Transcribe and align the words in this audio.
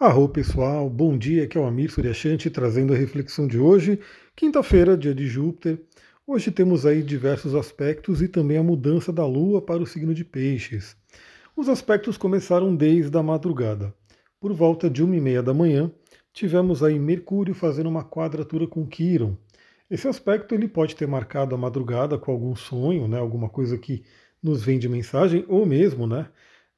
Arro 0.00 0.28
pessoal, 0.28 0.88
bom 0.88 1.18
dia, 1.18 1.42
aqui 1.42 1.58
é 1.58 1.60
o 1.60 1.66
Amir 1.66 1.90
Suryashanti 1.90 2.48
trazendo 2.50 2.94
a 2.94 2.96
reflexão 2.96 3.48
de 3.48 3.58
hoje, 3.58 3.98
quinta-feira, 4.36 4.96
dia 4.96 5.12
de 5.12 5.26
Júpiter. 5.26 5.82
Hoje 6.24 6.52
temos 6.52 6.86
aí 6.86 7.02
diversos 7.02 7.52
aspectos 7.52 8.22
e 8.22 8.28
também 8.28 8.58
a 8.58 8.62
mudança 8.62 9.12
da 9.12 9.26
Lua 9.26 9.60
para 9.60 9.82
o 9.82 9.86
signo 9.86 10.14
de 10.14 10.24
Peixes. 10.24 10.96
Os 11.56 11.68
aspectos 11.68 12.16
começaram 12.16 12.76
desde 12.76 13.18
a 13.18 13.24
madrugada. 13.24 13.92
Por 14.38 14.52
volta 14.52 14.88
de 14.88 15.02
uma 15.02 15.16
e 15.16 15.20
meia 15.20 15.42
da 15.42 15.52
manhã, 15.52 15.90
tivemos 16.32 16.84
aí 16.84 16.96
Mercúrio 16.96 17.52
fazendo 17.52 17.88
uma 17.88 18.04
quadratura 18.04 18.68
com 18.68 18.86
Quiron. 18.86 19.36
Esse 19.90 20.06
aspecto 20.06 20.54
ele 20.54 20.68
pode 20.68 20.94
ter 20.94 21.08
marcado 21.08 21.56
a 21.56 21.58
madrugada 21.58 22.16
com 22.16 22.30
algum 22.30 22.54
sonho, 22.54 23.08
né, 23.08 23.18
alguma 23.18 23.48
coisa 23.48 23.76
que 23.76 24.04
nos 24.40 24.62
vem 24.62 24.78
de 24.78 24.88
mensagem, 24.88 25.44
ou 25.48 25.66
mesmo, 25.66 26.06
né, 26.06 26.28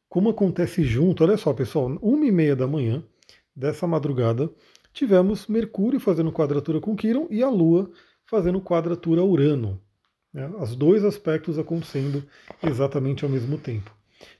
como 0.08 0.30
acontece 0.30 0.82
junto, 0.82 1.22
olha 1.22 1.36
só 1.36 1.52
pessoal, 1.52 1.86
uma 2.02 2.26
e 2.26 2.32
meia 2.32 2.56
da 2.56 2.66
manhã 2.66 3.04
dessa 3.60 3.86
madrugada, 3.86 4.50
tivemos 4.92 5.46
Mercúrio 5.46 6.00
fazendo 6.00 6.32
quadratura 6.32 6.80
com 6.80 6.96
Quirón 6.96 7.26
e 7.30 7.42
a 7.42 7.48
Lua 7.50 7.90
fazendo 8.24 8.60
quadratura 8.60 9.20
a 9.20 9.24
Urano. 9.24 9.80
Né? 10.32 10.48
Os 10.58 10.74
dois 10.74 11.04
aspectos 11.04 11.58
acontecendo 11.58 12.24
exatamente 12.62 13.22
ao 13.22 13.30
mesmo 13.30 13.58
tempo. 13.58 13.94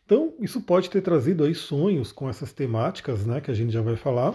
Então, 0.04 0.34
isso 0.40 0.60
pode 0.62 0.88
ter 0.88 1.02
trazido 1.02 1.44
aí 1.44 1.54
sonhos 1.54 2.10
com 2.10 2.28
essas 2.28 2.52
temáticas, 2.52 3.26
né, 3.26 3.40
que 3.40 3.50
a 3.50 3.54
gente 3.54 3.72
já 3.72 3.80
vai 3.80 3.94
falar, 3.94 4.34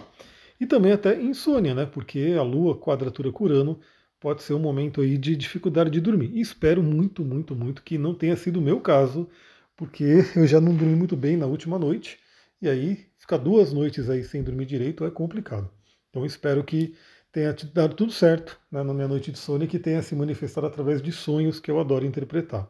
e 0.58 0.66
também 0.66 0.92
até 0.92 1.20
insônia, 1.20 1.74
né, 1.74 1.84
porque 1.84 2.34
a 2.38 2.42
Lua 2.42 2.78
quadratura 2.78 3.30
com 3.30 3.44
Urano 3.44 3.78
pode 4.18 4.42
ser 4.42 4.54
um 4.54 4.58
momento 4.58 5.00
aí 5.00 5.18
de 5.18 5.36
dificuldade 5.36 5.90
de 5.90 6.00
dormir. 6.00 6.30
E 6.32 6.40
espero 6.40 6.82
muito, 6.82 7.24
muito, 7.24 7.54
muito 7.54 7.82
que 7.82 7.98
não 7.98 8.14
tenha 8.14 8.36
sido 8.36 8.58
o 8.58 8.62
meu 8.62 8.80
caso, 8.80 9.28
porque 9.76 10.24
eu 10.34 10.46
já 10.46 10.60
não 10.60 10.74
dormi 10.74 10.96
muito 10.96 11.16
bem 11.16 11.36
na 11.36 11.46
última 11.46 11.78
noite, 11.78 12.18
e 12.60 12.68
aí 12.68 13.06
ficar 13.18 13.36
duas 13.36 13.72
noites 13.72 14.08
aí 14.08 14.24
sem 14.24 14.42
dormir 14.42 14.66
direito 14.66 15.04
é 15.04 15.10
complicado. 15.10 15.70
Então 16.10 16.24
espero 16.24 16.64
que 16.64 16.94
tenha 17.30 17.54
dado 17.74 17.94
tudo 17.94 18.12
certo 18.12 18.58
né, 18.70 18.82
na 18.82 18.94
minha 18.94 19.08
noite 19.08 19.30
de 19.30 19.38
sono 19.38 19.64
e 19.64 19.68
que 19.68 19.78
tenha 19.78 20.00
se 20.02 20.14
manifestado 20.14 20.66
através 20.66 21.02
de 21.02 21.12
sonhos 21.12 21.60
que 21.60 21.70
eu 21.70 21.78
adoro 21.78 22.06
interpretar. 22.06 22.68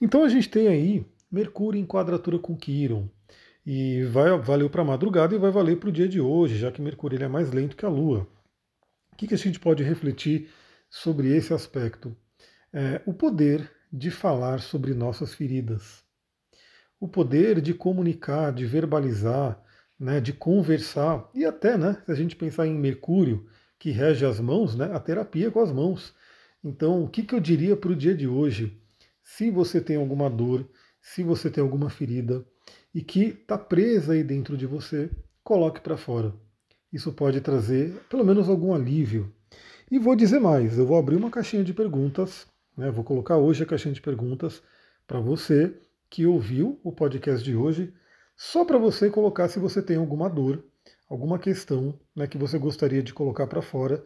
Então 0.00 0.22
a 0.22 0.28
gente 0.28 0.48
tem 0.48 0.68
aí 0.68 1.06
Mercúrio 1.30 1.80
em 1.80 1.86
quadratura 1.86 2.38
com 2.38 2.56
Quiron. 2.56 3.08
E 3.64 4.02
vai, 4.04 4.36
valeu 4.38 4.70
para 4.70 4.82
a 4.82 4.84
madrugada 4.84 5.34
e 5.34 5.38
vai 5.38 5.50
valer 5.50 5.78
para 5.78 5.90
o 5.90 5.92
dia 5.92 6.08
de 6.08 6.20
hoje, 6.20 6.56
já 6.56 6.72
que 6.72 6.80
Mercúrio 6.80 7.16
ele 7.16 7.24
é 7.24 7.28
mais 7.28 7.52
lento 7.52 7.76
que 7.76 7.84
a 7.84 7.88
Lua. 7.88 8.26
O 9.12 9.16
que, 9.16 9.26
que 9.26 9.34
a 9.34 9.38
gente 9.38 9.60
pode 9.60 9.82
refletir 9.82 10.48
sobre 10.88 11.34
esse 11.36 11.52
aspecto? 11.52 12.16
É, 12.72 13.02
o 13.04 13.12
poder 13.12 13.70
de 13.92 14.10
falar 14.10 14.60
sobre 14.60 14.94
nossas 14.94 15.34
feridas 15.34 16.07
o 17.00 17.06
poder 17.06 17.60
de 17.60 17.72
comunicar, 17.72 18.52
de 18.52 18.66
verbalizar, 18.66 19.62
né, 19.98 20.20
de 20.20 20.32
conversar, 20.32 21.28
e 21.34 21.44
até, 21.44 21.76
né, 21.76 22.00
se 22.04 22.12
a 22.12 22.14
gente 22.14 22.36
pensar 22.36 22.66
em 22.66 22.74
Mercúrio, 22.74 23.46
que 23.78 23.90
rege 23.90 24.24
as 24.24 24.40
mãos, 24.40 24.74
né, 24.74 24.90
a 24.92 25.00
terapia 25.00 25.50
com 25.50 25.60
as 25.60 25.72
mãos. 25.72 26.14
Então, 26.62 27.04
o 27.04 27.08
que, 27.08 27.22
que 27.22 27.34
eu 27.34 27.40
diria 27.40 27.76
para 27.76 27.90
o 27.90 27.96
dia 27.96 28.14
de 28.14 28.26
hoje? 28.26 28.80
Se 29.22 29.50
você 29.50 29.80
tem 29.80 29.96
alguma 29.96 30.28
dor, 30.28 30.68
se 31.00 31.22
você 31.22 31.50
tem 31.50 31.62
alguma 31.62 31.90
ferida 31.90 32.44
e 32.94 33.02
que 33.02 33.26
está 33.26 33.56
presa 33.56 34.12
aí 34.12 34.24
dentro 34.24 34.56
de 34.56 34.66
você, 34.66 35.10
coloque 35.44 35.80
para 35.80 35.96
fora. 35.96 36.34
Isso 36.92 37.12
pode 37.12 37.40
trazer 37.40 37.92
pelo 38.08 38.24
menos 38.24 38.48
algum 38.48 38.74
alívio. 38.74 39.32
E 39.90 39.98
vou 39.98 40.16
dizer 40.16 40.40
mais, 40.40 40.76
eu 40.78 40.86
vou 40.86 40.98
abrir 40.98 41.16
uma 41.16 41.30
caixinha 41.30 41.64
de 41.64 41.72
perguntas, 41.72 42.46
né, 42.76 42.90
vou 42.90 43.04
colocar 43.04 43.36
hoje 43.36 43.62
a 43.62 43.66
caixinha 43.66 43.94
de 43.94 44.00
perguntas 44.00 44.62
para 45.06 45.20
você 45.20 45.74
que 46.10 46.26
ouviu 46.26 46.80
o 46.82 46.92
podcast 46.92 47.44
de 47.44 47.54
hoje, 47.54 47.92
só 48.36 48.64
para 48.64 48.78
você 48.78 49.10
colocar 49.10 49.48
se 49.48 49.58
você 49.58 49.82
tem 49.82 49.96
alguma 49.96 50.28
dor, 50.28 50.64
alguma 51.08 51.38
questão 51.38 51.98
né, 52.14 52.26
que 52.26 52.38
você 52.38 52.58
gostaria 52.58 53.02
de 53.02 53.12
colocar 53.12 53.46
para 53.46 53.62
fora. 53.62 54.04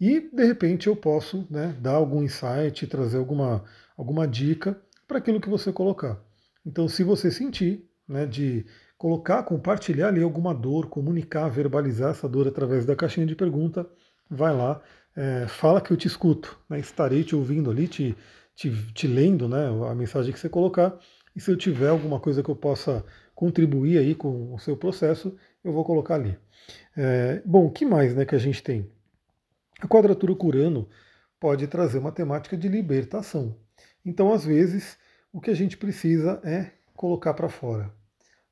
E 0.00 0.20
de 0.20 0.44
repente 0.44 0.86
eu 0.86 0.96
posso 0.96 1.46
né, 1.50 1.76
dar 1.80 1.92
algum 1.92 2.22
insight, 2.22 2.86
trazer 2.86 3.18
alguma, 3.18 3.64
alguma 3.96 4.26
dica 4.26 4.80
para 5.06 5.18
aquilo 5.18 5.40
que 5.40 5.48
você 5.48 5.72
colocar. 5.72 6.18
Então, 6.64 6.88
se 6.88 7.04
você 7.04 7.30
sentir 7.30 7.88
né, 8.08 8.24
de 8.24 8.64
colocar, 8.96 9.42
compartilhar 9.42 10.08
ali 10.08 10.22
alguma 10.22 10.54
dor, 10.54 10.88
comunicar, 10.88 11.48
verbalizar 11.48 12.12
essa 12.12 12.28
dor 12.28 12.48
através 12.48 12.86
da 12.86 12.96
caixinha 12.96 13.26
de 13.26 13.36
pergunta, 13.36 13.86
vai 14.30 14.56
lá, 14.56 14.80
é, 15.14 15.46
fala 15.46 15.80
que 15.80 15.92
eu 15.92 15.96
te 15.96 16.08
escuto, 16.08 16.58
né, 16.68 16.80
estarei 16.80 17.22
te 17.22 17.36
ouvindo 17.36 17.70
ali, 17.70 17.86
te, 17.86 18.16
te, 18.56 18.70
te 18.92 19.06
lendo 19.06 19.46
né, 19.46 19.66
a 19.90 19.94
mensagem 19.94 20.32
que 20.32 20.38
você 20.38 20.48
colocar 20.48 20.98
e 21.34 21.40
se 21.40 21.50
eu 21.50 21.56
tiver 21.56 21.88
alguma 21.88 22.20
coisa 22.20 22.42
que 22.42 22.48
eu 22.48 22.56
possa 22.56 23.04
contribuir 23.34 23.98
aí 23.98 24.14
com 24.14 24.54
o 24.54 24.58
seu 24.58 24.76
processo, 24.76 25.36
eu 25.62 25.72
vou 25.72 25.84
colocar 25.84 26.14
ali. 26.14 26.38
É, 26.96 27.42
bom, 27.44 27.66
o 27.66 27.70
que 27.70 27.84
mais 27.84 28.14
né, 28.14 28.24
que 28.24 28.34
a 28.34 28.38
gente 28.38 28.62
tem? 28.62 28.88
A 29.80 29.88
quadratura 29.88 30.34
curano 30.34 30.88
pode 31.40 31.66
trazer 31.66 31.98
uma 31.98 32.12
temática 32.12 32.56
de 32.56 32.68
libertação. 32.68 33.56
Então, 34.04 34.32
às 34.32 34.44
vezes, 34.44 34.96
o 35.32 35.40
que 35.40 35.50
a 35.50 35.54
gente 35.54 35.76
precisa 35.76 36.40
é 36.44 36.70
colocar 36.94 37.34
para 37.34 37.48
fora. 37.48 37.92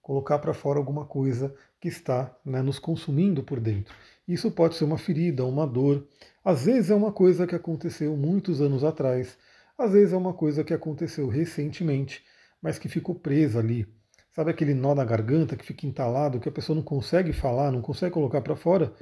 Colocar 0.01 0.41
para 0.41 0.53
fora 0.53 0.79
alguma 0.79 1.05
coisa 1.05 1.55
que 1.81 1.89
está 1.89 2.37
né, 2.45 2.61
nos 2.61 2.79
consumindo 2.79 3.43
por 3.43 3.61
dentro. 3.61 3.95
Isso 4.27 4.51
pode 4.51 4.75
ser 4.75 4.85
uma 4.85 4.99
ferida, 4.99 5.45
uma 5.45 5.67
dor. 5.67 6.07
Às 6.45 6.65
vezes 6.65 6.91
é 6.91 6.95
uma 6.95 7.13
coisa 7.13 7.47
que 7.47 7.55
aconteceu 7.55 8.17
muitos 8.17 8.61
anos 8.61 8.83
atrás. 8.83 9.39
Às 9.79 9.93
vezes 9.93 10.13
é 10.13 10.17
uma 10.17 10.33
coisa 10.33 10.65
que 10.65 10.75
aconteceu 10.75 11.29
recentemente 11.29 12.25
mas 12.63 12.79
que 12.79 12.89
ficou 12.89 13.15
presa 13.15 13.59
ali. 13.59 13.87
Sabe 14.31 14.51
aquele 14.51 14.73
nó 14.73 14.95
na 14.95 15.05
garganta 15.05 15.57
que 15.57 15.65
fica 15.65 15.87
entalado, 15.87 16.41
que 16.41 16.49
a 16.49 16.53
pessoa 16.53 16.77
não 16.77 16.83
consegue 16.83 17.33
falar, 17.33 17.71
não 17.71 17.83
consegue 17.83 18.15
colocar 18.15 18.41
para 18.41 18.57
fora? 18.57 18.95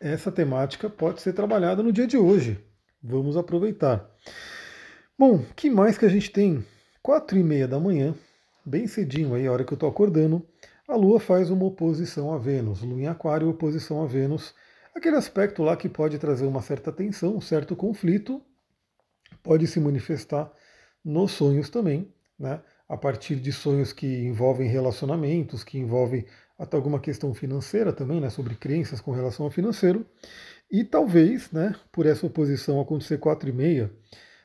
Essa 0.00 0.32
temática 0.32 0.88
pode 0.88 1.20
ser 1.20 1.32
trabalhada 1.32 1.82
no 1.82 1.92
dia 1.92 2.06
de 2.06 2.16
hoje. 2.16 2.64
Vamos 3.02 3.36
aproveitar. 3.36 4.08
Bom, 5.18 5.44
que 5.54 5.68
mais 5.68 5.98
que 5.98 6.06
a 6.06 6.08
gente 6.08 6.30
tem? 6.30 6.64
Quatro 7.02 7.36
e 7.36 7.42
meia 7.42 7.68
da 7.68 7.78
manhã, 7.78 8.14
bem 8.64 8.86
cedinho 8.86 9.34
aí, 9.34 9.46
a 9.46 9.52
hora 9.52 9.64
que 9.64 9.72
eu 9.72 9.76
estou 9.76 9.88
acordando, 9.88 10.46
a 10.88 10.96
Lua 10.96 11.20
faz 11.20 11.50
uma 11.50 11.66
oposição 11.66 12.32
a 12.32 12.38
Vênus. 12.38 12.80
Lua 12.82 13.00
em 13.00 13.06
Aquário, 13.06 13.48
oposição 13.48 14.02
a 14.02 14.06
Vênus. 14.06 14.54
Aquele 14.94 15.16
aspecto 15.16 15.62
lá 15.62 15.76
que 15.76 15.88
pode 15.88 16.18
trazer 16.18 16.46
uma 16.46 16.62
certa 16.62 16.90
tensão, 16.90 17.36
um 17.36 17.40
certo 17.40 17.76
conflito, 17.76 18.40
pode 19.42 19.66
se 19.66 19.78
manifestar 19.78 20.50
nos 21.04 21.32
sonhos 21.32 21.68
também, 21.68 22.10
né? 22.38 22.62
A 22.88 22.96
partir 22.96 23.36
de 23.36 23.52
sonhos 23.52 23.92
que 23.92 24.06
envolvem 24.06 24.68
relacionamentos, 24.68 25.64
que 25.64 25.78
envolvem 25.78 26.24
até 26.58 26.76
alguma 26.76 27.00
questão 27.00 27.34
financeira 27.34 27.92
também, 27.92 28.20
né, 28.20 28.30
sobre 28.30 28.54
crenças 28.54 29.00
com 29.00 29.10
relação 29.12 29.46
ao 29.46 29.50
financeiro. 29.50 30.06
E 30.70 30.84
talvez, 30.84 31.50
né, 31.50 31.74
por 31.92 32.06
essa 32.06 32.26
oposição 32.26 32.80
acontecer 32.80 33.18
quatro 33.18 33.48
e 33.48 33.52
meia, 33.52 33.92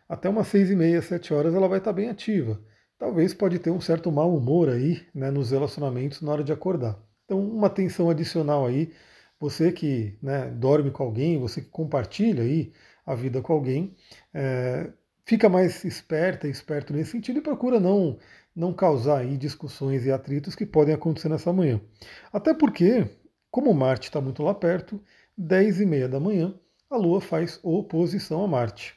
até 0.07 0.29
umas 0.29 0.47
seis 0.47 0.71
e 0.71 0.75
meia, 0.75 1.01
sete 1.01 1.33
horas, 1.33 1.53
ela 1.53 1.67
vai 1.67 1.79
estar 1.79 1.93
bem 1.93 2.09
ativa. 2.09 2.59
Talvez 2.97 3.33
pode 3.33 3.59
ter 3.59 3.71
um 3.71 3.79
certo 3.79 4.11
mau 4.11 4.35
humor 4.35 4.69
aí, 4.69 5.05
né, 5.13 5.31
nos 5.31 5.51
relacionamentos 5.51 6.21
na 6.21 6.31
hora 6.31 6.43
de 6.43 6.51
acordar. 6.51 6.99
Então, 7.25 7.39
uma 7.39 7.69
tensão 7.69 8.09
adicional 8.09 8.65
aí, 8.65 8.91
você 9.39 9.71
que 9.71 10.17
né, 10.21 10.49
dorme 10.49 10.91
com 10.91 11.03
alguém, 11.03 11.39
você 11.39 11.61
que 11.61 11.69
compartilha 11.69 12.43
aí 12.43 12.73
a 13.05 13.15
vida 13.15 13.41
com 13.41 13.53
alguém, 13.53 13.95
é, 14.33 14.91
fica 15.29 15.47
mais 15.47 15.85
esperta 15.85 16.47
e 16.47 16.49
esperto 16.49 16.91
nesse 16.91 17.11
sentido 17.11 17.37
e 17.37 17.41
procura 17.41 17.79
não, 17.79 18.17
não 18.55 18.73
causar 18.73 19.19
aí 19.19 19.37
discussões 19.37 20.03
e 20.03 20.11
atritos 20.11 20.55
que 20.55 20.65
podem 20.65 20.91
acontecer 20.91 21.29
nessa 21.29 21.53
manhã. 21.53 21.79
Até 22.33 22.51
porque, 22.51 23.07
como 23.51 23.71
Marte 23.71 24.07
está 24.07 24.19
muito 24.19 24.41
lá 24.41 24.55
perto, 24.55 24.99
10 25.37 25.81
e 25.81 25.85
meia 25.85 26.09
da 26.09 26.19
manhã, 26.19 26.55
a 26.89 26.97
Lua 26.97 27.21
faz 27.21 27.59
oposição 27.61 28.43
a 28.43 28.47
Marte. 28.47 28.95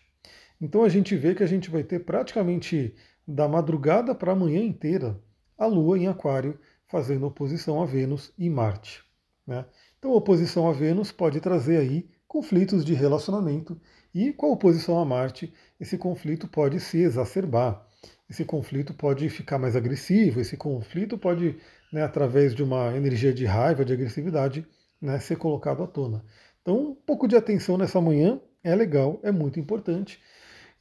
Então 0.59 0.83
a 0.83 0.89
gente 0.89 1.15
vê 1.19 1.35
que 1.35 1.43
a 1.43 1.47
gente 1.47 1.71
vai 1.71 1.83
ter 1.83 1.99
praticamente 1.99 2.95
da 3.29 3.47
madrugada 3.47 4.15
para 4.15 4.33
a 4.33 4.37
manhã 4.37 4.63
inteira 4.63 5.21
a 5.59 5.67
Lua 5.67 5.99
em 5.99 6.09
Aquário 6.09 6.59
fazendo 6.87 7.27
oposição 7.27 7.83
a 7.83 7.85
Vênus 7.85 8.33
e 8.39 8.49
Marte. 8.49 9.05
Né? 9.47 9.67
Então 9.99 10.13
a 10.13 10.17
oposição 10.17 10.67
a 10.67 10.73
Vênus 10.73 11.13
pode 11.13 11.43
trazer 11.43 11.77
aí 11.77 12.09
conflitos 12.27 12.87
de 12.87 12.95
relacionamento 12.95 13.79
e 14.15 14.33
com 14.33 14.47
a 14.47 14.53
oposição 14.53 14.99
a 14.99 15.05
Marte, 15.05 15.53
esse 15.81 15.97
conflito 15.97 16.47
pode 16.47 16.81
se 16.81 16.99
exacerbar, 16.99 17.87
esse 18.29 18.45
conflito 18.45 18.95
pode 18.95 19.29
ficar 19.29 19.59
mais 19.59 19.77
agressivo, 19.77 20.41
esse 20.41 20.57
conflito 20.57 21.19
pode, 21.19 21.57
né, 21.93 22.03
através 22.03 22.55
de 22.55 22.63
uma 22.63 22.97
energia 22.97 23.33
de 23.33 23.45
raiva, 23.45 23.85
de 23.85 23.93
agressividade, 23.93 24.67
né, 25.01 25.19
ser 25.19 25.37
colocado 25.37 25.83
à 25.83 25.87
tona. 25.87 26.25
Então, 26.63 26.91
um 26.91 26.95
pouco 26.95 27.27
de 27.27 27.37
atenção 27.37 27.77
nessa 27.77 28.01
manhã 28.01 28.41
é 28.63 28.75
legal, 28.75 29.21
é 29.23 29.33
muito 29.33 29.59
importante. 29.59 30.21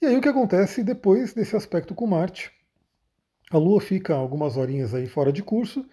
E 0.01 0.05
aí 0.05 0.15
o 0.15 0.21
que 0.21 0.29
acontece 0.29 0.83
depois 0.83 1.33
desse 1.33 1.55
aspecto 1.55 1.93
com 1.93 2.07
Marte? 2.07 2.51
A 3.51 3.57
Lua 3.57 3.81
fica 3.81 4.13
algumas 4.13 4.55
horinhas 4.55 4.93
aí 4.93 5.07
fora 5.07 5.31
de 5.31 5.43
curso 5.43 5.85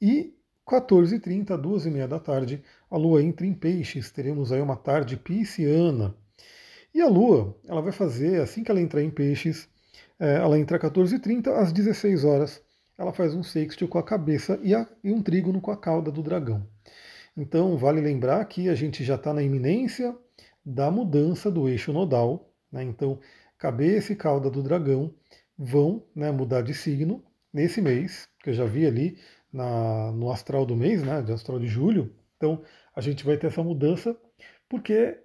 e 0.00 0.34
14h30, 0.66 1.58
2h30 1.58 2.06
da 2.06 2.18
tarde, 2.18 2.62
a 2.90 2.96
Lua 2.96 3.22
entra 3.22 3.46
em 3.46 3.52
peixes, 3.52 4.10
teremos 4.10 4.52
aí 4.52 4.60
uma 4.60 4.76
tarde 4.76 5.16
pisciana. 5.16 6.14
E 6.94 7.00
a 7.00 7.08
Lua, 7.08 7.56
ela 7.66 7.80
vai 7.80 7.92
fazer, 7.92 8.40
assim 8.40 8.62
que 8.62 8.70
ela 8.70 8.80
entrar 8.80 9.02
em 9.02 9.10
peixes, 9.10 9.68
é, 10.18 10.36
ela 10.36 10.58
entra 10.58 10.76
às 10.76 10.82
14h30, 10.82 11.48
às 11.48 11.72
16 11.72 12.24
horas, 12.24 12.62
ela 12.98 13.12
faz 13.12 13.34
um 13.34 13.42
sextil 13.42 13.88
com 13.88 13.98
a 13.98 14.02
cabeça 14.02 14.58
e, 14.62 14.74
a, 14.74 14.86
e 15.02 15.12
um 15.12 15.22
trígono 15.22 15.60
com 15.60 15.70
a 15.70 15.76
cauda 15.76 16.10
do 16.10 16.22
dragão. 16.22 16.66
Então, 17.36 17.76
vale 17.78 18.00
lembrar 18.00 18.44
que 18.44 18.68
a 18.68 18.74
gente 18.74 19.02
já 19.02 19.14
está 19.14 19.32
na 19.32 19.42
iminência 19.42 20.16
da 20.64 20.90
mudança 20.90 21.50
do 21.50 21.68
eixo 21.68 21.92
nodal. 21.92 22.52
Né? 22.70 22.84
Então, 22.84 23.18
cabeça 23.58 24.12
e 24.12 24.16
cauda 24.16 24.50
do 24.50 24.62
dragão 24.62 25.14
vão 25.58 26.04
né, 26.14 26.30
mudar 26.30 26.62
de 26.62 26.74
signo 26.74 27.24
nesse 27.52 27.80
mês, 27.80 28.28
que 28.42 28.50
eu 28.50 28.54
já 28.54 28.64
vi 28.64 28.86
ali 28.86 29.18
na, 29.52 30.12
no 30.12 30.30
astral 30.30 30.64
do 30.64 30.76
mês, 30.76 31.02
né, 31.02 31.22
de 31.22 31.32
astral 31.32 31.58
de 31.58 31.66
julho. 31.66 32.14
Então, 32.36 32.62
a 32.94 33.00
gente 33.00 33.24
vai 33.24 33.36
ter 33.36 33.48
essa 33.48 33.62
mudança, 33.62 34.16
porque 34.68 35.18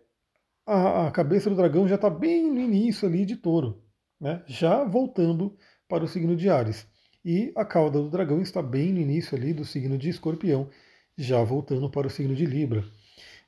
a, 0.68 1.08
a 1.08 1.12
cabeça 1.12 1.50
do 1.50 1.56
dragão 1.56 1.88
já 1.88 1.96
está 1.96 2.10
bem 2.10 2.52
no 2.52 2.60
início 2.60 3.08
ali 3.08 3.26
de 3.26 3.38
touro, 3.38 3.82
né, 4.20 4.44
já 4.46 4.84
voltando 4.84 5.58
para 5.88 6.04
o 6.04 6.08
signo 6.08 6.36
de 6.36 6.50
Ares. 6.50 6.86
E 7.24 7.52
a 7.56 7.66
cauda 7.66 8.00
do 8.00 8.10
dragão 8.10 8.42
está 8.42 8.62
bem 8.62 8.92
no 8.94 9.00
início 9.00 9.38
ali 9.38 9.54
do 9.54 9.64
signo 9.64 9.98
de 9.98 10.10
escorpião, 10.10 10.70
já 11.18 11.42
voltando 11.44 11.90
para 11.90 12.08
o 12.08 12.10
signo 12.10 12.36
de 12.36 12.46
Libra. 12.46 12.84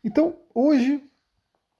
Então, 0.03 0.37
hoje, 0.55 1.03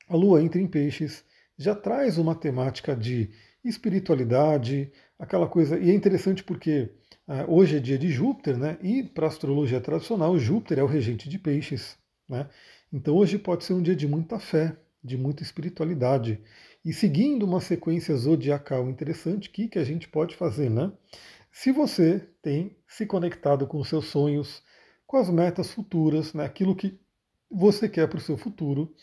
a 0.07 0.15
lua 0.15 0.41
entra 0.41 0.61
em 0.61 0.67
peixes, 0.67 1.23
já 1.57 1.73
traz 1.73 2.17
uma 2.17 2.35
temática 2.35 2.95
de 2.95 3.31
espiritualidade, 3.63 4.91
aquela 5.17 5.47
coisa. 5.47 5.77
E 5.77 5.89
é 5.89 5.93
interessante 5.93 6.43
porque 6.43 6.91
uh, 7.27 7.53
hoje 7.53 7.77
é 7.77 7.79
dia 7.79 7.97
de 7.97 8.09
Júpiter, 8.09 8.57
né? 8.57 8.77
E 8.81 9.03
para 9.03 9.25
a 9.25 9.29
astrologia 9.29 9.81
tradicional, 9.81 10.37
Júpiter 10.37 10.79
é 10.79 10.83
o 10.83 10.87
regente 10.87 11.27
de 11.27 11.39
peixes, 11.39 11.97
né? 12.27 12.47
Então 12.91 13.15
hoje 13.15 13.37
pode 13.37 13.63
ser 13.65 13.73
um 13.73 13.81
dia 13.81 13.95
de 13.95 14.07
muita 14.07 14.39
fé, 14.39 14.77
de 15.03 15.17
muita 15.17 15.43
espiritualidade. 15.43 16.41
E 16.83 16.93
seguindo 16.93 17.43
uma 17.43 17.61
sequência 17.61 18.15
zodiacal 18.15 18.89
interessante, 18.89 19.49
o 19.49 19.51
que, 19.51 19.67
que 19.67 19.79
a 19.79 19.83
gente 19.83 20.07
pode 20.07 20.35
fazer, 20.35 20.69
né? 20.69 20.91
Se 21.51 21.71
você 21.71 22.19
tem 22.41 22.77
se 22.87 23.05
conectado 23.05 23.67
com 23.67 23.79
os 23.79 23.89
seus 23.89 24.05
sonhos, 24.05 24.63
com 25.05 25.17
as 25.17 25.29
metas 25.29 25.71
futuras, 25.71 26.33
né, 26.33 26.45
aquilo 26.45 26.75
que 26.75 26.99
você 27.49 27.89
quer 27.89 28.07
para 28.07 28.19
o 28.19 28.21
seu 28.21 28.37
futuro, 28.37 28.93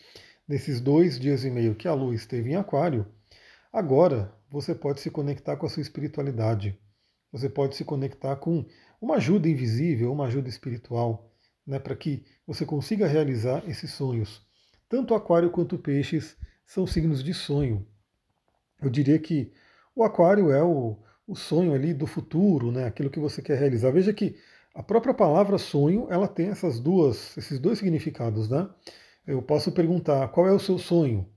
nesses 0.47 0.79
dois 0.79 1.19
dias 1.19 1.43
e 1.43 1.51
meio 1.51 1.75
que 1.75 1.87
a 1.87 1.93
Lua 1.93 2.15
esteve 2.15 2.51
em 2.51 2.55
Aquário, 2.55 3.05
agora 3.71 4.33
você 4.49 4.73
pode 4.73 5.01
se 5.01 5.11
conectar 5.11 5.57
com 5.57 5.65
a 5.65 5.69
sua 5.69 5.81
espiritualidade. 5.81 6.79
Você 7.31 7.49
pode 7.49 7.75
se 7.75 7.83
conectar 7.83 8.37
com 8.37 8.65
uma 9.01 9.15
ajuda 9.15 9.49
invisível, 9.49 10.13
uma 10.13 10.27
ajuda 10.27 10.47
espiritual, 10.47 11.29
né, 11.65 11.77
para 11.77 11.95
que 11.95 12.23
você 12.47 12.65
consiga 12.65 13.05
realizar 13.05 13.67
esses 13.69 13.91
sonhos. 13.91 14.46
Tanto 14.89 15.13
Aquário 15.13 15.49
quanto 15.49 15.77
Peixes 15.77 16.37
são 16.65 16.87
signos 16.87 17.23
de 17.23 17.33
sonho. 17.33 17.85
Eu 18.81 18.89
diria 18.89 19.19
que 19.19 19.51
o 19.95 20.03
Aquário 20.03 20.51
é 20.51 20.63
o, 20.63 20.97
o 21.27 21.35
sonho 21.35 21.73
ali 21.73 21.93
do 21.93 22.05
futuro, 22.05 22.71
né, 22.71 22.85
aquilo 22.85 23.09
que 23.09 23.19
você 23.19 23.41
quer 23.41 23.57
realizar. 23.57 23.91
Veja 23.91 24.13
que 24.13 24.35
a 24.73 24.83
própria 24.83 25.13
palavra 25.13 25.57
sonho, 25.57 26.07
ela 26.09 26.27
tem 26.27 26.49
essas 26.49 26.79
duas, 26.79 27.35
esses 27.35 27.59
dois 27.59 27.79
significados, 27.79 28.47
né? 28.47 28.69
Eu 29.25 29.41
posso 29.41 29.71
perguntar 29.71 30.27
qual 30.29 30.47
é 30.47 30.51
o 30.51 30.59
seu 30.59 30.77
sonho? 30.77 31.27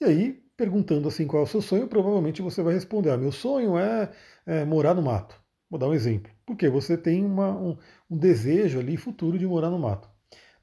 E 0.00 0.04
aí, 0.04 0.32
perguntando 0.56 1.08
assim 1.08 1.26
qual 1.26 1.42
é 1.42 1.44
o 1.44 1.48
seu 1.48 1.62
sonho, 1.62 1.88
provavelmente 1.88 2.42
você 2.42 2.62
vai 2.62 2.74
responder: 2.74 3.10
ah, 3.10 3.16
meu 3.16 3.32
sonho 3.32 3.78
é, 3.78 4.12
é 4.44 4.64
morar 4.64 4.94
no 4.94 5.02
mato. 5.02 5.40
Vou 5.70 5.80
dar 5.80 5.88
um 5.88 5.94
exemplo. 5.94 6.30
Porque 6.44 6.68
você 6.68 6.96
tem 6.96 7.24
uma, 7.24 7.50
um, 7.50 7.76
um, 8.10 8.16
desejo 8.16 8.78
ali 8.78 8.96
futuro 8.96 9.38
de 9.38 9.46
morar 9.46 9.70
no 9.70 9.78
mato. 9.78 10.08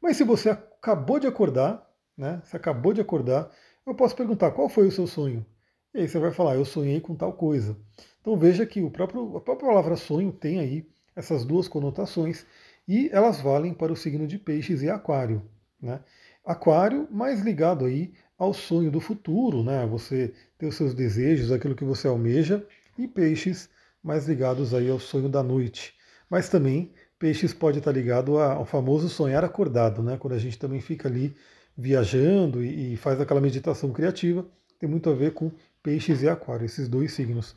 Mas 0.02 0.16
se 0.16 0.24
você 0.24 0.52
acabou 0.52 1.20
de 1.20 1.28
acordar, 1.28 1.84
né? 2.18 2.42
Você 2.44 2.58
acabou 2.58 2.94
de 2.94 3.02
acordar, 3.02 3.52
eu 3.86 3.94
posso 3.94 4.16
perguntar 4.16 4.52
qual 4.52 4.70
foi 4.70 4.88
o 4.88 4.92
seu 4.92 5.08
sonho? 5.08 5.46
E 5.94 6.00
aí 6.00 6.08
você 6.08 6.20
vai 6.20 6.32
falar, 6.32 6.56
eu 6.56 6.66
sonhei 6.66 7.00
com 7.00 7.16
tal 7.16 7.34
coisa. 7.34 7.78
Então 8.22 8.38
veja 8.38 8.66
que 8.66 8.82
o 8.82 8.90
próprio, 8.90 9.38
a 9.38 9.42
própria 9.42 9.68
palavra 9.68 9.96
sonho 9.96 10.32
tem 10.32 10.60
aí 10.60 10.88
essas 11.16 11.46
duas 11.46 11.68
conotações, 11.68 12.46
e 12.88 13.10
elas 13.12 13.40
valem 13.40 13.74
para 13.74 13.94
o 13.94 13.96
signo 13.96 14.28
de 14.28 14.38
peixes 14.38 14.82
e 14.82 14.90
aquário. 14.90 15.42
Né? 15.82 16.00
Aquário 16.44 17.08
mais 17.12 17.42
ligado 17.42 17.86
aí 17.86 18.14
ao 18.38 18.54
sonho 18.54 18.92
do 18.92 19.00
futuro, 19.00 19.64
né? 19.64 19.86
você 19.86 20.34
ter 20.58 20.66
os 20.66 20.76
seus 20.76 20.94
desejos, 20.94 21.52
aquilo 21.52 21.76
que 21.76 21.86
você 21.86 22.08
almeja, 22.08 22.66
e 22.98 23.08
peixes 23.08 23.70
mais 24.04 24.28
ligados 24.28 24.74
aí 24.74 24.90
ao 24.90 25.00
sonho 25.00 25.30
da 25.30 25.42
noite. 25.42 25.94
Mas 26.30 26.50
também 26.50 26.92
peixes 27.18 27.54
pode 27.54 27.80
estar 27.80 27.92
ligado 27.92 28.38
ao 28.38 28.66
famoso 28.66 29.08
sonhar 29.08 29.46
acordado, 29.46 30.02
né? 30.04 30.18
quando 30.18 30.34
a 30.34 30.40
gente 30.40 30.58
também 30.58 30.82
fica 30.82 31.08
ali 31.08 31.36
viajando 31.78 32.64
e 32.64 32.96
faz 32.98 33.20
aquela 33.20 33.42
meditação 33.42 33.92
criativa, 33.92 34.46
tem 34.80 34.90
muito 34.90 35.10
a 35.10 35.14
ver 35.14 35.34
com 35.34 35.52
peixes 35.82 36.22
e 36.22 36.30
aquário, 36.30 36.66
esses 36.66 36.88
dois 36.88 37.14
signos. 37.14 37.56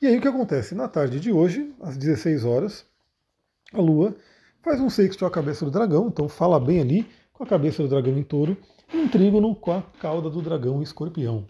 E 0.00 0.06
aí 0.06 0.16
o 0.16 0.20
que 0.20 0.28
acontece? 0.28 0.74
Na 0.74 0.88
tarde 0.88 1.20
de 1.20 1.32
hoje, 1.32 1.72
às 1.80 1.96
16 1.96 2.44
horas, 2.44 2.84
a 3.72 3.80
Lua 3.80 4.16
faz 4.60 4.80
um 4.80 4.90
sexto 4.90 5.24
à 5.24 5.30
cabeça 5.30 5.64
do 5.64 5.70
dragão, 5.70 6.08
então 6.08 6.28
fala 6.28 6.58
bem 6.58 6.80
ali 6.80 7.06
com 7.32 7.42
a 7.42 7.46
cabeça 7.46 7.82
do 7.82 7.88
dragão 7.88 8.16
em 8.16 8.22
touro, 8.22 8.56
e 8.92 8.96
um 8.96 9.08
trígono 9.08 9.54
com 9.54 9.72
a 9.72 9.82
cauda 10.00 10.28
do 10.28 10.42
dragão 10.42 10.80
em 10.80 10.82
escorpião. 10.82 11.46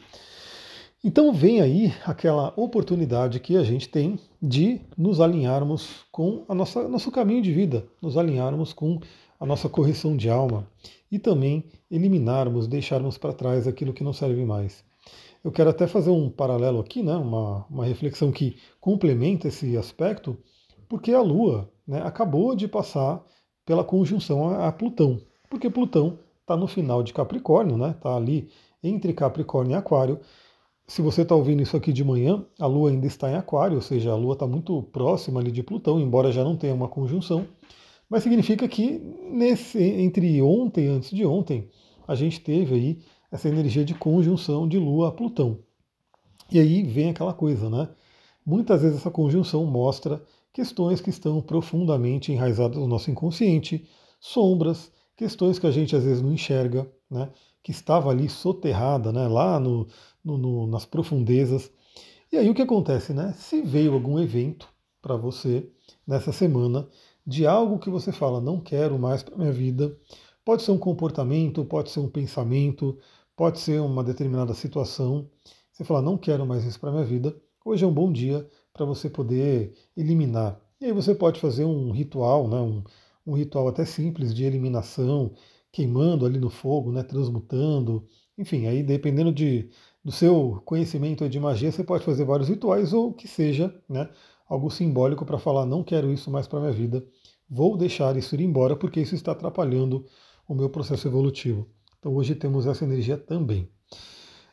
Então 1.04 1.32
vem 1.32 1.60
aí 1.60 1.92
aquela 2.06 2.52
oportunidade 2.56 3.40
que 3.40 3.56
a 3.56 3.64
gente 3.64 3.88
tem 3.88 4.20
de 4.40 4.80
nos 4.96 5.20
alinharmos 5.20 6.06
com 6.12 6.44
a 6.48 6.54
nossa 6.54 6.88
nosso 6.88 7.10
caminho 7.10 7.42
de 7.42 7.52
vida, 7.52 7.84
nos 8.00 8.16
alinharmos 8.16 8.72
com 8.72 9.00
a 9.42 9.44
nossa 9.46 9.68
correção 9.68 10.16
de 10.16 10.30
alma 10.30 10.64
e 11.10 11.18
também 11.18 11.64
eliminarmos, 11.90 12.68
deixarmos 12.68 13.18
para 13.18 13.32
trás 13.32 13.66
aquilo 13.66 13.92
que 13.92 14.04
não 14.04 14.12
serve 14.12 14.44
mais. 14.44 14.84
Eu 15.42 15.50
quero 15.50 15.68
até 15.68 15.88
fazer 15.88 16.10
um 16.10 16.30
paralelo 16.30 16.78
aqui, 16.78 17.02
né, 17.02 17.16
uma, 17.16 17.66
uma 17.68 17.84
reflexão 17.84 18.30
que 18.30 18.56
complementa 18.80 19.48
esse 19.48 19.76
aspecto, 19.76 20.38
porque 20.88 21.12
a 21.12 21.20
Lua 21.20 21.68
né, 21.84 22.00
acabou 22.04 22.54
de 22.54 22.68
passar 22.68 23.20
pela 23.66 23.82
conjunção 23.82 24.48
a, 24.48 24.68
a 24.68 24.72
Plutão, 24.72 25.20
porque 25.50 25.68
Plutão 25.68 26.20
está 26.40 26.56
no 26.56 26.68
final 26.68 27.02
de 27.02 27.12
Capricórnio, 27.12 27.74
está 27.74 27.88
né, 27.88 27.96
tá 28.00 28.14
ali 28.14 28.48
entre 28.80 29.12
Capricórnio 29.12 29.74
e 29.74 29.76
Aquário. 29.76 30.20
Se 30.86 31.02
você 31.02 31.22
está 31.22 31.34
ouvindo 31.34 31.64
isso 31.64 31.76
aqui 31.76 31.92
de 31.92 32.04
manhã, 32.04 32.44
a 32.60 32.66
Lua 32.66 32.90
ainda 32.90 33.08
está 33.08 33.28
em 33.28 33.34
Aquário, 33.34 33.74
ou 33.74 33.82
seja, 33.82 34.12
a 34.12 34.16
Lua 34.16 34.34
está 34.34 34.46
muito 34.46 34.84
próxima 34.84 35.40
ali 35.40 35.50
de 35.50 35.64
Plutão, 35.64 35.98
embora 35.98 36.30
já 36.30 36.44
não 36.44 36.56
tenha 36.56 36.72
uma 36.74 36.86
conjunção. 36.86 37.44
Mas 38.12 38.24
significa 38.24 38.68
que 38.68 38.98
nesse, 39.30 39.82
entre 39.82 40.42
ontem 40.42 40.84
e 40.84 40.88
antes 40.88 41.08
de 41.08 41.24
ontem, 41.24 41.70
a 42.06 42.14
gente 42.14 42.42
teve 42.42 42.74
aí 42.74 42.98
essa 43.30 43.48
energia 43.48 43.86
de 43.86 43.94
conjunção 43.94 44.68
de 44.68 44.78
Lua 44.78 45.08
a 45.08 45.12
Plutão. 45.12 45.60
E 46.50 46.60
aí 46.60 46.82
vem 46.82 47.08
aquela 47.08 47.32
coisa, 47.32 47.70
né? 47.70 47.88
Muitas 48.44 48.82
vezes 48.82 48.98
essa 48.98 49.10
conjunção 49.10 49.64
mostra 49.64 50.22
questões 50.52 51.00
que 51.00 51.08
estão 51.08 51.40
profundamente 51.40 52.30
enraizadas 52.30 52.76
no 52.76 52.86
nosso 52.86 53.10
inconsciente, 53.10 53.88
sombras, 54.20 54.92
questões 55.16 55.58
que 55.58 55.66
a 55.66 55.70
gente 55.70 55.96
às 55.96 56.04
vezes 56.04 56.20
não 56.20 56.34
enxerga, 56.34 56.86
né? 57.10 57.30
Que 57.62 57.70
estava 57.70 58.10
ali 58.10 58.28
soterrada, 58.28 59.10
né? 59.10 59.26
Lá 59.26 59.58
no, 59.58 59.86
no, 60.22 60.36
no 60.36 60.66
nas 60.66 60.84
profundezas. 60.84 61.72
E 62.30 62.36
aí 62.36 62.50
o 62.50 62.54
que 62.54 62.60
acontece, 62.60 63.14
né? 63.14 63.32
Se 63.38 63.62
veio 63.62 63.94
algum 63.94 64.20
evento 64.20 64.68
para 65.00 65.16
você 65.16 65.66
nessa 66.06 66.30
semana 66.30 66.86
de 67.26 67.46
algo 67.46 67.78
que 67.78 67.90
você 67.90 68.12
fala, 68.12 68.40
não 68.40 68.60
quero 68.60 68.98
mais 68.98 69.22
para 69.22 69.36
minha 69.36 69.52
vida, 69.52 69.96
pode 70.44 70.62
ser 70.62 70.72
um 70.72 70.78
comportamento, 70.78 71.64
pode 71.64 71.90
ser 71.90 72.00
um 72.00 72.08
pensamento, 72.08 72.98
Pode 73.36 73.60
ser 73.60 73.80
uma 73.80 74.04
determinada 74.04 74.52
situação. 74.54 75.28
Você 75.72 75.84
fala, 75.84 76.02
não 76.02 76.18
quero 76.18 76.46
mais 76.46 76.64
isso 76.64 76.78
para 76.78 76.92
minha 76.92 77.04
vida. 77.04 77.34
Hoje 77.64 77.84
é 77.84 77.86
um 77.86 77.92
bom 77.92 78.12
dia 78.12 78.46
para 78.72 78.84
você 78.84 79.08
poder 79.08 79.74
eliminar. 79.96 80.60
E 80.80 80.86
aí 80.86 80.92
você 80.92 81.14
pode 81.14 81.40
fazer 81.40 81.64
um 81.64 81.90
ritual, 81.92 82.46
né, 82.46 82.60
um, 82.60 82.84
um 83.26 83.34
ritual 83.34 83.68
até 83.68 83.84
simples 83.84 84.34
de 84.34 84.44
eliminação, 84.44 85.32
queimando 85.72 86.26
ali 86.26 86.38
no 86.38 86.50
fogo, 86.50 86.92
né, 86.92 87.02
transmutando. 87.02 88.06
Enfim, 88.36 88.66
aí 88.66 88.82
dependendo 88.82 89.32
de, 89.32 89.70
do 90.04 90.12
seu 90.12 90.62
conhecimento 90.64 91.28
de 91.28 91.40
magia, 91.40 91.72
você 91.72 91.82
pode 91.82 92.04
fazer 92.04 92.24
vários 92.24 92.48
rituais 92.48 92.92
ou 92.92 93.14
que 93.14 93.26
seja 93.26 93.74
né, 93.88 94.10
algo 94.52 94.70
simbólico 94.70 95.24
para 95.24 95.38
falar, 95.38 95.64
não 95.64 95.82
quero 95.82 96.12
isso 96.12 96.30
mais 96.30 96.46
para 96.46 96.60
minha 96.60 96.72
vida, 96.72 97.02
vou 97.48 97.74
deixar 97.76 98.16
isso 98.16 98.34
ir 98.34 98.42
embora 98.42 98.76
porque 98.76 99.00
isso 99.00 99.14
está 99.14 99.32
atrapalhando 99.32 100.04
o 100.46 100.54
meu 100.54 100.68
processo 100.68 101.08
evolutivo. 101.08 101.66
Então 101.98 102.14
hoje 102.14 102.34
temos 102.34 102.66
essa 102.66 102.84
energia 102.84 103.16
também. 103.16 103.68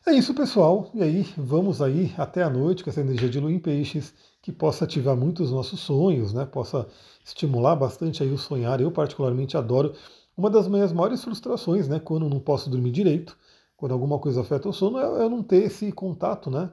É 0.06 0.12
isso, 0.12 0.32
pessoal. 0.32 0.90
E 0.94 1.02
aí, 1.02 1.26
vamos 1.36 1.82
aí 1.82 2.14
até 2.16 2.42
a 2.42 2.48
noite 2.48 2.82
com 2.82 2.88
essa 2.88 3.02
energia 3.02 3.28
de 3.28 3.38
lua 3.38 3.52
em 3.52 3.58
peixes, 3.58 4.14
que 4.40 4.50
possa 4.50 4.84
ativar 4.84 5.14
muito 5.14 5.42
os 5.42 5.50
nossos 5.50 5.80
sonhos, 5.80 6.32
né? 6.32 6.46
Possa 6.46 6.86
estimular 7.22 7.76
bastante 7.76 8.22
aí 8.22 8.32
o 8.32 8.38
sonhar. 8.38 8.80
Eu 8.80 8.90
particularmente 8.90 9.58
adoro. 9.58 9.92
Uma 10.34 10.48
das 10.48 10.66
minhas 10.66 10.90
maiores 10.90 11.22
frustrações, 11.22 11.86
né, 11.86 12.00
quando 12.00 12.26
não 12.30 12.40
posso 12.40 12.70
dormir 12.70 12.92
direito, 12.92 13.36
quando 13.76 13.92
alguma 13.92 14.18
coisa 14.18 14.40
afeta 14.40 14.70
o 14.70 14.72
sono, 14.72 14.98
é 14.98 15.22
eu 15.22 15.28
não 15.28 15.42
ter 15.42 15.64
esse 15.64 15.92
contato, 15.92 16.50
né, 16.50 16.70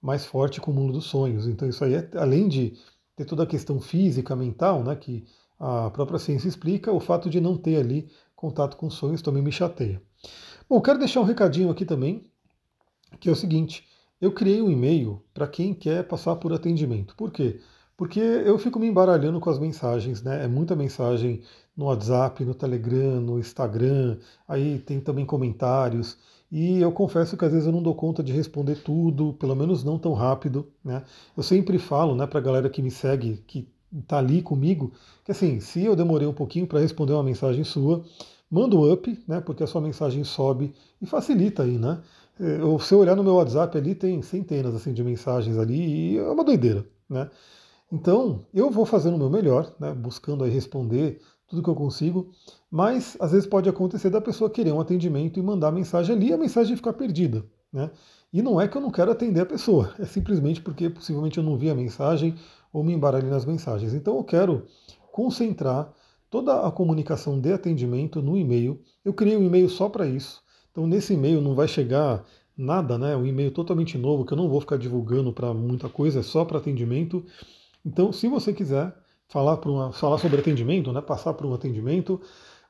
mais 0.00 0.24
forte 0.24 0.60
com 0.60 0.70
o 0.70 0.74
mundo 0.74 0.92
dos 0.92 1.06
sonhos. 1.06 1.46
Então 1.46 1.68
isso 1.68 1.84
aí, 1.84 1.94
é, 1.94 2.10
além 2.14 2.48
de 2.48 2.74
ter 3.16 3.24
toda 3.24 3.42
a 3.42 3.46
questão 3.46 3.80
física, 3.80 4.34
mental, 4.34 4.82
né, 4.82 4.96
que 4.96 5.24
a 5.58 5.90
própria 5.90 6.18
ciência 6.18 6.48
explica, 6.48 6.92
o 6.92 7.00
fato 7.00 7.28
de 7.28 7.40
não 7.40 7.56
ter 7.56 7.76
ali 7.76 8.08
contato 8.34 8.76
com 8.76 8.88
sonhos 8.88 9.20
também 9.20 9.42
me 9.42 9.52
chateia. 9.52 10.02
Bom, 10.68 10.80
quero 10.80 10.98
deixar 10.98 11.20
um 11.20 11.24
recadinho 11.24 11.70
aqui 11.70 11.84
também, 11.84 12.24
que 13.18 13.28
é 13.28 13.32
o 13.32 13.36
seguinte: 13.36 13.86
eu 14.20 14.32
criei 14.32 14.62
um 14.62 14.70
e-mail 14.70 15.22
para 15.34 15.46
quem 15.46 15.74
quer 15.74 16.06
passar 16.06 16.36
por 16.36 16.52
atendimento. 16.52 17.14
Por 17.16 17.30
quê? 17.30 17.52
porque 17.52 17.60
eu 18.44 18.58
fico 18.58 18.78
me 18.78 18.86
embaralhando 18.86 19.38
com 19.40 19.50
as 19.50 19.58
mensagens, 19.58 20.22
né? 20.22 20.44
É 20.44 20.48
muita 20.48 20.74
mensagem 20.74 21.42
no 21.76 21.86
WhatsApp, 21.86 22.44
no 22.44 22.54
Telegram, 22.54 23.20
no 23.20 23.38
Instagram, 23.38 24.16
aí 24.48 24.78
tem 24.78 25.00
também 25.00 25.26
comentários. 25.26 26.16
E 26.50 26.80
eu 26.80 26.90
confesso 26.92 27.36
que 27.36 27.44
às 27.44 27.52
vezes 27.52 27.66
eu 27.66 27.72
não 27.72 27.82
dou 27.82 27.94
conta 27.94 28.22
de 28.22 28.32
responder 28.32 28.76
tudo, 28.76 29.34
pelo 29.34 29.54
menos 29.54 29.84
não 29.84 29.98
tão 29.98 30.14
rápido, 30.14 30.66
né? 30.84 31.04
Eu 31.36 31.42
sempre 31.42 31.78
falo, 31.78 32.14
né, 32.14 32.26
pra 32.26 32.40
galera 32.40 32.68
que 32.70 32.82
me 32.82 32.90
segue, 32.90 33.42
que 33.46 33.68
tá 34.06 34.18
ali 34.18 34.42
comigo, 34.42 34.92
que 35.24 35.30
assim, 35.32 35.60
se 35.60 35.84
eu 35.84 35.94
demorei 35.94 36.26
um 36.26 36.32
pouquinho 36.32 36.66
para 36.66 36.80
responder 36.80 37.12
uma 37.12 37.22
mensagem 37.22 37.64
sua, 37.64 38.02
manda 38.50 38.74
o 38.76 38.92
up, 38.92 39.24
né, 39.28 39.40
porque 39.40 39.62
a 39.62 39.66
sua 39.66 39.80
mensagem 39.80 40.24
sobe 40.24 40.74
e 41.00 41.06
facilita 41.06 41.62
aí, 41.62 41.78
né? 41.78 42.00
Eu, 42.38 42.78
se 42.78 42.94
eu 42.94 42.98
olhar 42.98 43.14
no 43.14 43.22
meu 43.22 43.34
WhatsApp 43.34 43.76
ali, 43.76 43.94
tem 43.94 44.22
centenas 44.22 44.74
assim, 44.74 44.92
de 44.94 45.04
mensagens 45.04 45.58
ali 45.58 46.14
e 46.14 46.18
é 46.18 46.30
uma 46.30 46.42
doideira, 46.42 46.84
né? 47.08 47.28
Então, 47.92 48.46
eu 48.54 48.70
vou 48.70 48.86
fazendo 48.86 49.14
o 49.14 49.18
meu 49.18 49.30
melhor, 49.30 49.74
né, 49.80 49.92
buscando 49.92 50.44
aí 50.44 50.50
responder 50.50 51.20
tudo 51.48 51.62
que 51.62 51.68
eu 51.68 51.74
consigo, 51.74 52.30
mas 52.70 53.16
às 53.18 53.32
vezes 53.32 53.46
pode 53.46 53.68
acontecer 53.68 54.08
da 54.08 54.20
pessoa 54.20 54.48
querer 54.48 54.72
um 54.72 54.80
atendimento 54.80 55.38
e 55.38 55.42
mandar 55.42 55.72
mensagem 55.72 56.14
ali 56.14 56.28
e 56.28 56.32
a 56.32 56.38
mensagem 56.38 56.76
ficar 56.76 56.92
perdida. 56.92 57.44
Né? 57.72 57.90
E 58.32 58.40
não 58.40 58.60
é 58.60 58.68
que 58.68 58.76
eu 58.76 58.80
não 58.80 58.90
quero 58.90 59.10
atender 59.10 59.40
a 59.40 59.46
pessoa, 59.46 59.92
é 59.98 60.04
simplesmente 60.04 60.60
porque 60.60 60.88
possivelmente 60.88 61.38
eu 61.38 61.44
não 61.44 61.56
vi 61.56 61.68
a 61.68 61.74
mensagem 61.74 62.36
ou 62.72 62.84
me 62.84 62.92
embaralhei 62.92 63.28
nas 63.28 63.44
mensagens. 63.44 63.92
Então 63.92 64.16
eu 64.16 64.24
quero 64.24 64.66
concentrar 65.10 65.92
toda 66.30 66.64
a 66.64 66.70
comunicação 66.70 67.40
de 67.40 67.52
atendimento 67.52 68.22
no 68.22 68.36
e-mail. 68.36 68.80
Eu 69.04 69.12
criei 69.12 69.36
um 69.36 69.42
e-mail 69.42 69.68
só 69.68 69.88
para 69.88 70.06
isso. 70.06 70.40
Então 70.70 70.86
nesse 70.86 71.14
e-mail 71.14 71.40
não 71.40 71.56
vai 71.56 71.66
chegar 71.66 72.24
nada, 72.56 72.96
né? 72.96 73.16
Um 73.16 73.26
e-mail 73.26 73.50
totalmente 73.50 73.98
novo 73.98 74.24
que 74.24 74.32
eu 74.32 74.36
não 74.36 74.48
vou 74.48 74.60
ficar 74.60 74.76
divulgando 74.76 75.32
para 75.32 75.52
muita 75.52 75.88
coisa, 75.88 76.20
é 76.20 76.22
só 76.22 76.44
para 76.44 76.58
atendimento. 76.58 77.24
Então, 77.84 78.12
se 78.12 78.28
você 78.28 78.52
quiser 78.52 78.94
falar, 79.28 79.60
uma, 79.66 79.92
falar 79.92 80.18
sobre 80.18 80.38
atendimento, 80.40 80.92
né, 80.92 81.00
passar 81.00 81.34
por 81.34 81.46
um 81.46 81.54
atendimento, 81.54 82.20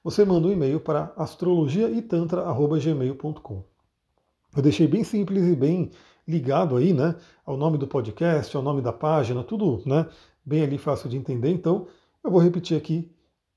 você 0.02 0.24
manda 0.24 0.48
um 0.48 0.52
e-mail 0.52 0.80
para 0.80 1.12
astrologiaitantra.gmail.com. 1.16 3.64
Eu 4.56 4.62
deixei 4.62 4.86
bem 4.86 5.04
simples 5.04 5.44
e 5.44 5.56
bem 5.56 5.90
ligado 6.26 6.76
aí, 6.76 6.92
né, 6.92 7.16
ao 7.44 7.56
nome 7.56 7.78
do 7.78 7.86
podcast, 7.86 8.54
ao 8.56 8.62
nome 8.62 8.82
da 8.82 8.92
página, 8.92 9.42
tudo, 9.42 9.82
né, 9.86 10.06
bem 10.44 10.62
ali 10.62 10.76
fácil 10.78 11.08
de 11.08 11.16
entender. 11.16 11.50
Então, 11.50 11.86
eu 12.22 12.30
vou 12.30 12.40
repetir 12.40 12.76
aqui, 12.76 13.10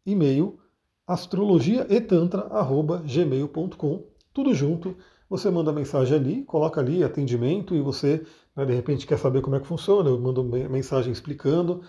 e-mail 0.06 0.58
astrologiaetantra@gmail.com, 1.06 4.04
tudo 4.34 4.54
junto. 4.54 4.96
Você 5.30 5.50
manda 5.50 5.72
mensagem 5.72 6.18
ali, 6.18 6.44
coloca 6.44 6.80
ali 6.80 7.04
atendimento 7.04 7.76
e 7.76 7.82
você, 7.82 8.26
né, 8.56 8.66
de 8.66 8.74
repente, 8.74 9.08
quer 9.08 9.18
saber 9.18 9.42
como 9.42 9.56
é 9.56 9.60
que 9.60 9.68
funciona, 9.68 10.10
eu 10.10 10.20
mando 10.20 10.44
mensagem 10.44 11.12
explicando. 11.12 11.82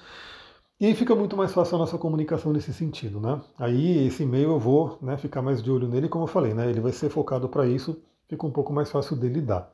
E 0.80 0.87
aí 0.87 0.94
fica 0.94 1.14
muito 1.14 1.37
mais 1.37 1.52
fácil 1.52 1.76
a 1.76 1.78
nossa 1.78 1.97
comunicação 1.97 2.52
nesse 2.52 2.73
sentido, 2.73 3.21
né? 3.21 3.40
Aí 3.59 4.06
esse 4.06 4.25
e-mail 4.25 4.50
eu 4.50 4.59
vou 4.59 4.99
né, 5.00 5.16
ficar 5.16 5.40
mais 5.40 5.62
de 5.62 5.71
olho 5.71 5.88
nele, 5.88 6.09
como 6.09 6.25
eu 6.25 6.28
falei, 6.28 6.52
né? 6.52 6.68
Ele 6.68 6.80
vai 6.80 6.92
ser 6.92 7.09
focado 7.11 7.49
para 7.49 7.66
isso, 7.66 8.02
fica 8.28 8.47
um 8.47 8.50
pouco 8.50 8.73
mais 8.73 8.90
fácil 8.90 9.16
de 9.16 9.28
lidar. 9.28 9.73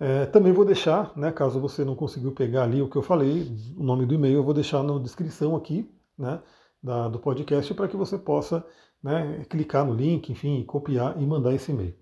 É, 0.00 0.26
também 0.26 0.52
vou 0.52 0.64
deixar, 0.64 1.12
né, 1.16 1.30
caso 1.30 1.60
você 1.60 1.84
não 1.84 1.94
conseguiu 1.94 2.32
pegar 2.32 2.64
ali 2.64 2.82
o 2.82 2.88
que 2.88 2.96
eu 2.96 3.02
falei, 3.02 3.46
o 3.76 3.84
nome 3.84 4.04
do 4.04 4.14
e-mail 4.14 4.38
eu 4.38 4.44
vou 4.44 4.52
deixar 4.52 4.82
na 4.82 4.98
descrição 4.98 5.54
aqui, 5.54 5.88
né, 6.18 6.42
da, 6.82 7.08
do 7.08 7.20
podcast 7.20 7.72
para 7.74 7.86
que 7.86 7.96
você 7.96 8.18
possa 8.18 8.66
né, 9.02 9.44
clicar 9.48 9.84
no 9.86 9.94
link, 9.94 10.30
enfim, 10.30 10.64
copiar 10.64 11.20
e 11.20 11.26
mandar 11.26 11.54
esse 11.54 11.70
e-mail. 11.70 11.94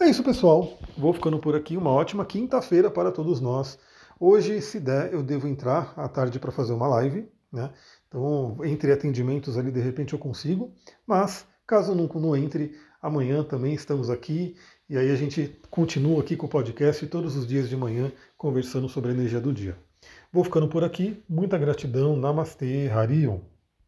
É 0.00 0.08
isso, 0.08 0.22
pessoal. 0.22 0.78
Vou 0.96 1.12
ficando 1.12 1.40
por 1.40 1.56
aqui. 1.56 1.76
Uma 1.76 1.90
ótima 1.90 2.24
quinta-feira 2.24 2.88
para 2.88 3.10
todos 3.10 3.40
nós. 3.40 3.76
Hoje, 4.20 4.60
se 4.60 4.78
der, 4.78 5.12
eu 5.12 5.24
devo 5.24 5.48
entrar 5.48 5.92
à 5.96 6.08
tarde 6.08 6.38
para 6.38 6.52
fazer 6.52 6.72
uma 6.72 6.86
live, 6.86 7.28
né? 7.52 7.72
Então, 8.06 8.56
entre 8.64 8.92
atendimentos 8.92 9.58
ali, 9.58 9.72
de 9.72 9.80
repente 9.80 10.12
eu 10.12 10.18
consigo, 10.18 10.72
mas 11.04 11.46
caso 11.66 11.96
não, 11.96 12.06
não 12.06 12.36
entre, 12.36 12.76
amanhã 13.02 13.42
também 13.42 13.74
estamos 13.74 14.08
aqui 14.08 14.56
e 14.88 14.96
aí 14.96 15.10
a 15.10 15.16
gente 15.16 15.60
continua 15.68 16.20
aqui 16.20 16.36
com 16.36 16.46
o 16.46 16.48
podcast 16.48 17.06
todos 17.08 17.36
os 17.36 17.46
dias 17.46 17.68
de 17.68 17.76
manhã 17.76 18.12
conversando 18.36 18.88
sobre 18.88 19.10
a 19.10 19.14
energia 19.14 19.40
do 19.40 19.52
dia. 19.52 19.76
Vou 20.32 20.44
ficando 20.44 20.68
por 20.68 20.84
aqui, 20.84 21.22
muita 21.28 21.58
gratidão, 21.58 22.16
Namastê, 22.16 22.88
Harion. 22.88 23.40